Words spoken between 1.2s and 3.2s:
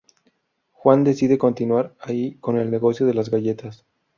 continuar ahí con el negocio de